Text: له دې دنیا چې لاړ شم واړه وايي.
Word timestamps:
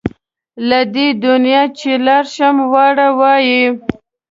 له 0.69 0.79
دې 0.93 1.07
دنیا 1.25 1.63
چې 1.79 1.91
لاړ 2.05 2.25
شم 2.35 2.55
واړه 2.71 3.07
وايي. 3.19 3.63